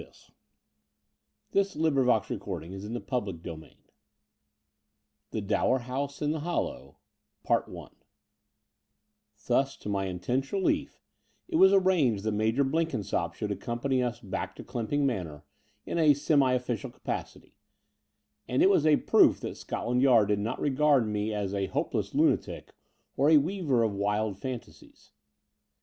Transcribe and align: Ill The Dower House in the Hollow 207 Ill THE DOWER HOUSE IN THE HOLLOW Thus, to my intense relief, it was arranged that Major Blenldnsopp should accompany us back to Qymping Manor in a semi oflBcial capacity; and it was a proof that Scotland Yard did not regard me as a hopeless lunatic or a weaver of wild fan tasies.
Ill 0.01 0.07
The 1.51 1.73
Dower 1.79 2.19
House 2.21 2.23
in 2.23 2.35
the 2.63 2.69
Hollow 2.71 3.35
207 3.35 3.35
Ill 3.35 3.35
THE 5.29 5.41
DOWER 5.41 5.79
HOUSE 5.81 6.21
IN 6.23 6.31
THE 6.31 6.39
HOLLOW 6.39 6.97
Thus, 9.47 9.77
to 9.77 9.87
my 9.89 10.05
intense 10.05 10.51
relief, 10.51 10.99
it 11.47 11.57
was 11.57 11.71
arranged 11.71 12.23
that 12.23 12.31
Major 12.31 12.63
Blenldnsopp 12.65 13.35
should 13.35 13.51
accompany 13.51 14.01
us 14.01 14.19
back 14.19 14.55
to 14.55 14.63
Qymping 14.63 15.03
Manor 15.05 15.43
in 15.85 15.99
a 15.99 16.15
semi 16.15 16.57
oflBcial 16.57 16.91
capacity; 16.91 17.53
and 18.47 18.63
it 18.63 18.71
was 18.71 18.87
a 18.87 18.97
proof 18.97 19.39
that 19.41 19.55
Scotland 19.55 20.01
Yard 20.01 20.29
did 20.29 20.39
not 20.39 20.59
regard 20.59 21.07
me 21.07 21.31
as 21.31 21.53
a 21.53 21.67
hopeless 21.67 22.15
lunatic 22.15 22.73
or 23.15 23.29
a 23.29 23.37
weaver 23.37 23.83
of 23.83 23.93
wild 23.93 24.39
fan 24.39 24.61
tasies. 24.61 25.11